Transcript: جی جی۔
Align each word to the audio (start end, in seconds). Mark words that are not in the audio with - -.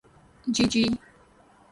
جی 0.47 0.63
جی۔ 0.65 0.83